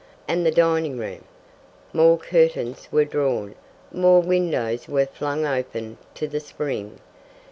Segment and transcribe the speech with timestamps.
[0.27, 1.25] "And the dining room."
[1.93, 3.53] More curtains were drawn,
[3.91, 6.97] more windows were flung open to the spring.